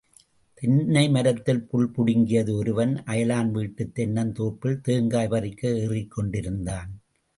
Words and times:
தென்னைமரத்தில் 0.61 1.67
புல் 1.69 1.91
பிடிங்கியது 1.97 2.55
ஒருவன் 2.55 3.03
அயலான் 3.05 3.51
வீட்டுத் 3.51 3.99
தென்னந் 3.99 4.31
தோப்பில் 4.31 4.81
தேங்காய் 4.81 5.27
பறிக்க 5.27 5.69
ஏறிக்கொண்டிருந்தான். 5.69 6.89